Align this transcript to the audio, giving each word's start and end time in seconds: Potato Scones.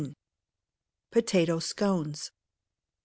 Potato 1.11 1.59
Scones. 1.59 2.31